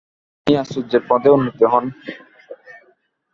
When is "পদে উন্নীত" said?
1.09-1.61